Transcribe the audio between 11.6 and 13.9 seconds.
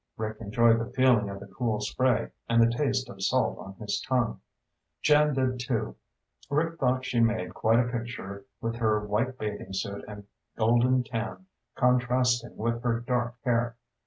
contrasting with her dark hair.